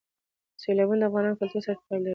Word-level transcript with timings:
سیلابونه 0.61 1.05
د 1.07 1.07
افغان 1.09 1.25
کلتور 1.39 1.61
سره 1.65 1.77
تړاو 1.83 2.01
لري. 2.03 2.09